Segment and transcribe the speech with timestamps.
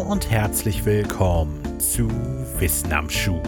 [0.00, 2.08] Hallo und herzlich willkommen zu
[2.58, 3.38] Wissen am Schuh.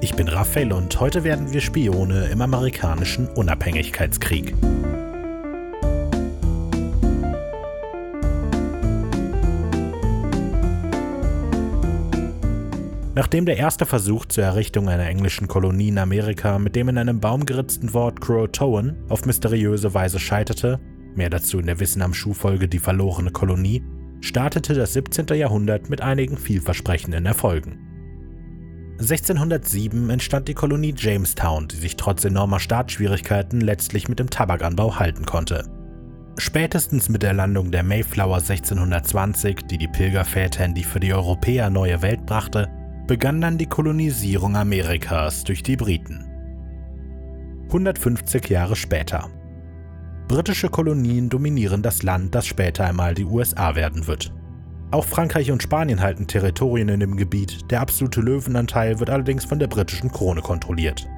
[0.00, 4.54] Ich bin Raphael und heute werden wir Spione im amerikanischen Unabhängigkeitskrieg.
[13.14, 17.20] Nachdem der erste Versuch zur Errichtung einer englischen Kolonie in Amerika mit dem in einem
[17.20, 20.80] Baum geritzten Wort Croatoan auf mysteriöse Weise scheiterte,
[21.14, 23.82] mehr dazu in der Wissen am Schuh-Folge Die verlorene Kolonie,
[24.20, 25.26] startete das 17.
[25.36, 27.78] Jahrhundert mit einigen vielversprechenden Erfolgen.
[29.00, 35.24] 1607 entstand die Kolonie Jamestown, die sich trotz enormer Startschwierigkeiten letztlich mit dem Tabakanbau halten
[35.24, 35.64] konnte.
[36.36, 41.70] Spätestens mit der Landung der Mayflower 1620, die die Pilgerväter in die für die Europäer
[41.70, 42.68] neue Welt brachte,
[43.06, 46.24] begann dann die Kolonisierung Amerikas durch die Briten.
[47.68, 49.30] 150 Jahre später.
[50.28, 54.30] Britische Kolonien dominieren das Land, das später einmal die USA werden wird.
[54.90, 59.58] Auch Frankreich und Spanien halten Territorien in dem Gebiet, der absolute Löwenanteil wird allerdings von
[59.58, 61.08] der britischen Krone kontrolliert.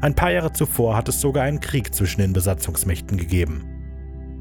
[0.00, 3.66] Ein paar Jahre zuvor hat es sogar einen Krieg zwischen den Besatzungsmächten gegeben.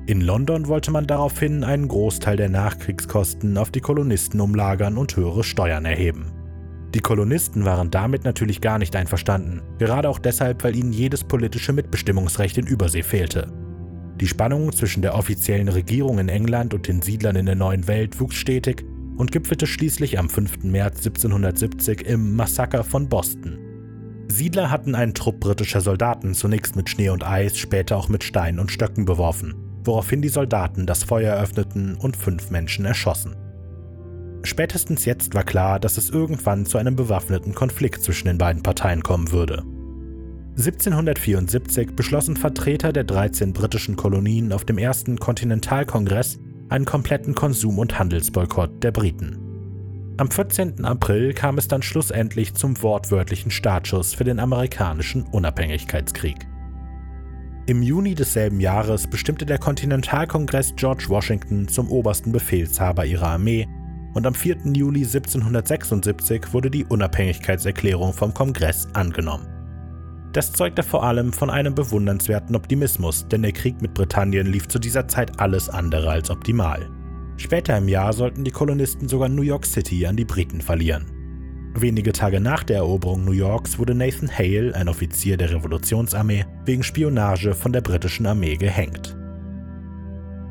[0.06, 5.44] In London wollte man daraufhin einen Großteil der Nachkriegskosten auf die Kolonisten umlagern und höhere
[5.44, 6.32] Steuern erheben.
[6.94, 11.74] Die Kolonisten waren damit natürlich gar nicht einverstanden, gerade auch deshalb, weil ihnen jedes politische
[11.74, 13.63] Mitbestimmungsrecht in Übersee fehlte.
[14.20, 18.20] Die Spannung zwischen der offiziellen Regierung in England und den Siedlern in der neuen Welt
[18.20, 18.86] wuchs stetig
[19.18, 20.64] und gipfelte schließlich am 5.
[20.64, 23.58] März 1770 im Massaker von Boston.
[24.28, 28.60] Siedler hatten einen Trupp britischer Soldaten zunächst mit Schnee und Eis, später auch mit Steinen
[28.60, 33.36] und Stöcken beworfen, woraufhin die Soldaten das Feuer eröffneten und fünf Menschen erschossen.
[34.44, 39.02] Spätestens jetzt war klar, dass es irgendwann zu einem bewaffneten Konflikt zwischen den beiden Parteien
[39.02, 39.64] kommen würde.
[40.56, 47.98] 1774 beschlossen Vertreter der 13 britischen Kolonien auf dem ersten Kontinentalkongress einen kompletten Konsum- und
[47.98, 49.40] Handelsboykott der Briten.
[50.18, 50.86] Am 14.
[50.86, 56.38] April kam es dann schlussendlich zum wortwörtlichen Startschuss für den amerikanischen Unabhängigkeitskrieg.
[57.66, 63.68] Im Juni desselben Jahres bestimmte der Kontinentalkongress George Washington zum obersten Befehlshaber ihrer Armee
[64.14, 64.58] und am 4.
[64.76, 69.53] Juli 1776 wurde die Unabhängigkeitserklärung vom Kongress angenommen.
[70.34, 74.80] Das zeugte vor allem von einem bewundernswerten Optimismus, denn der Krieg mit Britannien lief zu
[74.80, 76.90] dieser Zeit alles andere als optimal.
[77.38, 81.06] Später im Jahr sollten die Kolonisten sogar New York City an die Briten verlieren.
[81.76, 86.84] Wenige Tage nach der Eroberung New Yorks wurde Nathan Hale, ein Offizier der Revolutionsarmee, wegen
[86.84, 89.16] Spionage von der britischen Armee gehängt.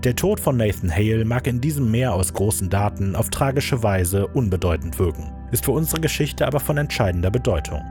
[0.05, 4.29] Der Tod von Nathan Hale mag in diesem Meer aus großen Daten auf tragische Weise
[4.29, 7.83] unbedeutend wirken, ist für unsere Geschichte aber von entscheidender Bedeutung.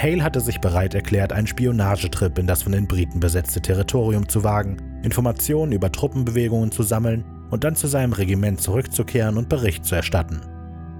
[0.00, 4.44] Hale hatte sich bereit erklärt, einen Spionagetrip in das von den Briten besetzte Territorium zu
[4.44, 9.96] wagen, Informationen über Truppenbewegungen zu sammeln und dann zu seinem Regiment zurückzukehren und Bericht zu
[9.96, 10.40] erstatten.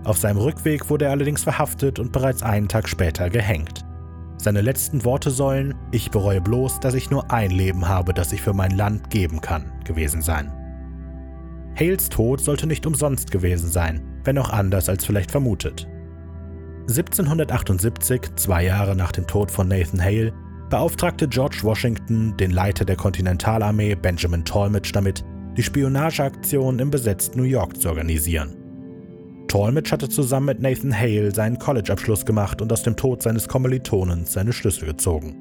[0.02, 3.84] Auf seinem Rückweg wurde er allerdings verhaftet und bereits einen Tag später gehängt.
[4.36, 8.42] Seine letzten Worte sollen, ich bereue bloß, dass ich nur ein Leben habe, das ich
[8.42, 10.52] für mein Land geben kann, gewesen sein.
[11.78, 15.86] Hales Tod sollte nicht umsonst gewesen sein, wenn auch anders als vielleicht vermutet.
[16.88, 20.32] 1778, zwei Jahre nach dem Tod von Nathan Hale,
[20.70, 25.22] beauftragte George Washington den Leiter der Kontinentalarmee Benjamin Tallmadge damit,
[25.58, 28.56] die Spionageaktion im besetzten New York zu organisieren.
[29.48, 34.32] Tallmadge hatte zusammen mit Nathan Hale seinen Collegeabschluss gemacht und aus dem Tod seines Kommilitonens
[34.32, 35.36] seine Schlüsse gezogen.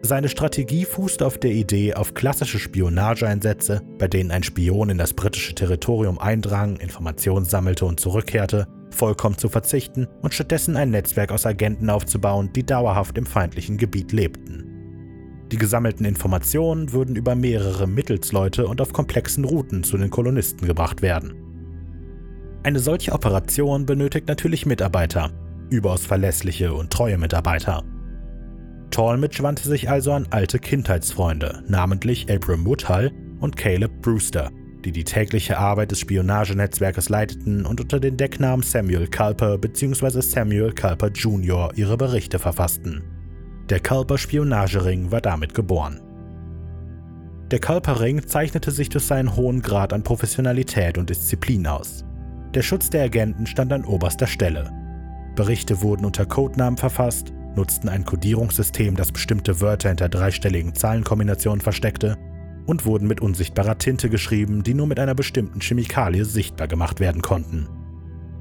[0.00, 5.12] Seine Strategie fußte auf der Idee, auf klassische Spionageeinsätze, bei denen ein Spion in das
[5.12, 11.46] britische Territorium eindrang, Informationen sammelte und zurückkehrte, vollkommen zu verzichten und stattdessen ein Netzwerk aus
[11.46, 14.66] Agenten aufzubauen, die dauerhaft im feindlichen Gebiet lebten.
[15.52, 21.02] Die gesammelten Informationen würden über mehrere Mittelsleute und auf komplexen Routen zu den Kolonisten gebracht
[21.02, 21.34] werden.
[22.62, 25.30] Eine solche Operation benötigt natürlich Mitarbeiter,
[25.70, 27.82] überaus verlässliche und treue Mitarbeiter.
[28.90, 34.50] Talmadge wandte sich also an alte Kindheitsfreunde, namentlich Abram Woodhull und Caleb Brewster,
[34.84, 40.20] die die tägliche Arbeit des Spionagenetzwerkes leiteten und unter den Decknamen Samuel Culper bzw.
[40.20, 41.70] Samuel Culper Jr.
[41.76, 43.02] ihre Berichte verfassten.
[43.68, 46.00] Der Culper Spionagering war damit geboren.
[47.50, 52.04] Der Culper Ring zeichnete sich durch seinen hohen Grad an Professionalität und Disziplin aus.
[52.54, 54.70] Der Schutz der Agenten stand an oberster Stelle.
[55.36, 62.16] Berichte wurden unter Codenamen verfasst, nutzten ein Codierungssystem, das bestimmte Wörter hinter dreistelligen Zahlenkombinationen versteckte
[62.66, 67.22] und wurden mit unsichtbarer Tinte geschrieben, die nur mit einer bestimmten Chemikalie sichtbar gemacht werden
[67.22, 67.68] konnten.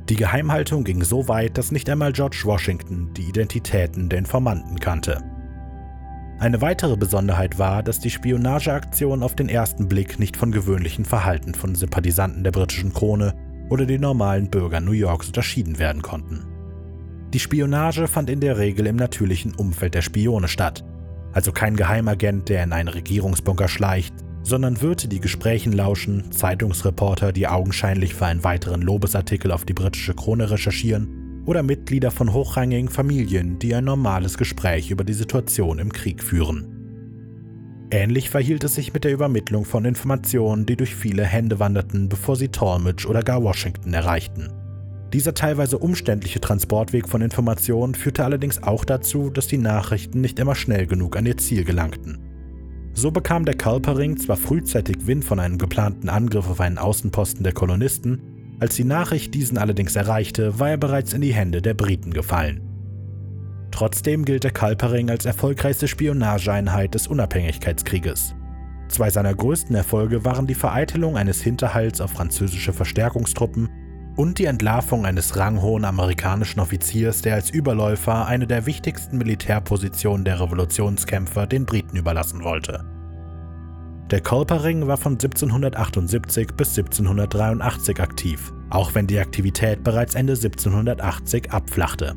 [0.10, 5.24] Die Geheimhaltung ging so weit, dass nicht einmal George Washington die Identitäten der Informanten kannte.
[6.39, 11.54] Eine weitere Besonderheit war, dass die Spionageaktion auf den ersten Blick nicht von gewöhnlichen Verhalten
[11.54, 13.36] von Sympathisanten der britischen Krone
[13.69, 16.48] oder den normalen Bürgern New Yorks unterschieden werden konnten.
[17.33, 20.83] Die Spionage fand in der Regel im natürlichen Umfeld der Spione statt,
[21.33, 27.47] also kein Geheimagent, der in einen Regierungsbunker schleicht, sondern Wirte, die Gesprächen lauschen, Zeitungsreporter, die
[27.47, 33.59] augenscheinlich für einen weiteren Lobesartikel auf die britische Krone recherchieren oder Mitglieder von hochrangigen Familien,
[33.59, 36.75] die ein normales Gespräch über die Situation im Krieg führen.
[37.91, 42.35] Ähnlich verhielt es sich mit der Übermittlung von Informationen, die durch viele Hände wanderten, bevor
[42.35, 44.49] sie Talmadge oder gar Washington erreichten.
[45.13, 50.53] Dieser teilweise umständliche Transportweg von Informationen führte allerdings auch dazu, dass die Nachrichten nicht immer
[50.53, 52.19] schnell genug an ihr Ziel gelangten.
[52.94, 57.53] So bekam der Kalpering zwar frühzeitig Wind von einem geplanten Angriff auf einen Außenposten der
[57.53, 58.21] Kolonisten,
[58.59, 62.61] als die Nachricht diesen allerdings erreichte, war er bereits in die Hände der Briten gefallen.
[63.71, 68.35] Trotzdem gilt der Kalpering als erfolgreichste Spionageeinheit des Unabhängigkeitskrieges.
[68.89, 73.69] Zwei seiner größten Erfolge waren die Vereitelung eines Hinterhalts auf französische Verstärkungstruppen
[74.19, 80.42] und die Entlarvung eines ranghohen amerikanischen Offiziers, der als Überläufer eine der wichtigsten Militärpositionen der
[80.42, 82.83] Revolutionskämpfer den Briten überlassen wollte.
[84.12, 91.54] Der Kolpering war von 1778 bis 1783 aktiv, auch wenn die Aktivität bereits Ende 1780
[91.54, 92.13] abflachte.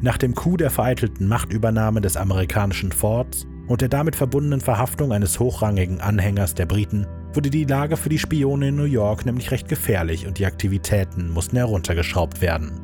[0.00, 5.40] Nach dem Coup der vereitelten Machtübernahme des amerikanischen Forts und der damit verbundenen Verhaftung eines
[5.40, 9.68] hochrangigen Anhängers der Briten wurde die Lage für die Spione in New York nämlich recht
[9.68, 12.80] gefährlich und die Aktivitäten mussten heruntergeschraubt werden.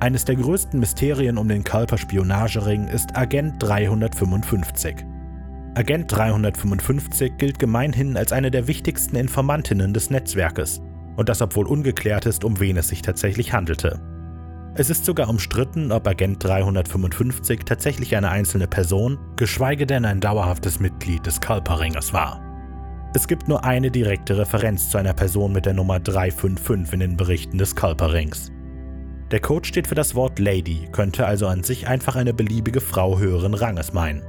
[0.00, 5.04] Eines der größten Mysterien um den Culper Spionagering ist Agent 355.
[5.74, 10.80] Agent 355 gilt gemeinhin als eine der wichtigsten Informantinnen des Netzwerkes,
[11.16, 14.00] und das obwohl ungeklärt ist, um wen es sich tatsächlich handelte.
[14.74, 20.80] Es ist sogar umstritten, ob Agent 355 tatsächlich eine einzelne Person, geschweige denn ein dauerhaftes
[20.80, 22.47] Mitglied des Kalperringers war.
[23.14, 27.16] Es gibt nur eine direkte Referenz zu einer Person mit der Nummer 355 in den
[27.16, 28.52] Berichten des Kalperings.
[29.30, 33.18] Der Code steht für das Wort Lady, könnte also an sich einfach eine beliebige Frau
[33.18, 34.22] höheren Ranges meinen.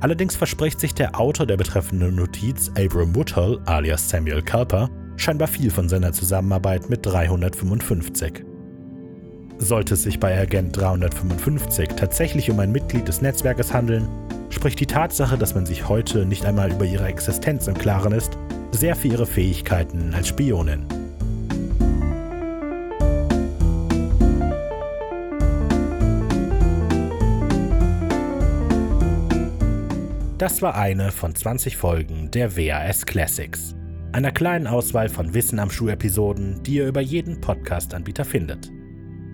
[0.00, 5.70] Allerdings verspricht sich der Autor der betreffenden Notiz, Abram Woodhull alias Samuel Culper, scheinbar viel
[5.70, 8.44] von seiner Zusammenarbeit mit 355.
[9.56, 14.08] Sollte es sich bei Agent 355 tatsächlich um ein Mitglied des Netzwerkes handeln,
[14.50, 18.36] spricht die Tatsache, dass man sich heute nicht einmal über ihre Existenz im Klaren ist,
[18.72, 20.86] sehr für ihre Fähigkeiten als Spionin.
[30.38, 33.74] Das war eine von 20 Folgen der WAS Classics,
[34.12, 38.72] einer kleinen Auswahl von Wissen am Schuh-Episoden, die ihr über jeden Podcast-Anbieter findet.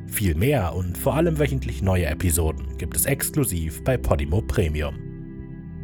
[0.09, 5.06] Viel mehr und vor allem wöchentlich neue Episoden gibt es exklusiv bei Podimo Premium.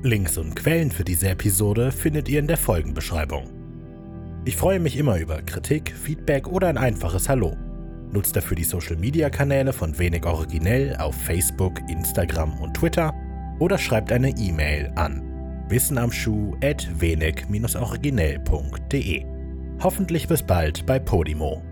[0.05, 3.49] Links und Quellen für diese Episode findet ihr in der Folgenbeschreibung.
[4.45, 7.57] Ich freue mich immer über Kritik, Feedback oder ein einfaches Hallo.
[8.11, 13.15] Nutzt dafür die Social Media Kanäle von Wenig Originell auf Facebook, Instagram und Twitter
[13.61, 15.23] oder schreibt eine E-Mail an
[15.69, 19.25] wissenamschuh at wenig-originell.de.
[19.81, 21.63] Hoffentlich bis bald bei Podimo.